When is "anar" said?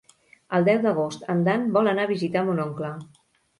1.93-2.09